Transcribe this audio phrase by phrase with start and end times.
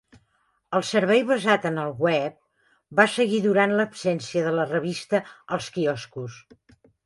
[0.77, 2.39] El servei basat en el web
[3.01, 5.23] va seguir durant l'absència de la revista
[5.59, 6.45] als quioscos.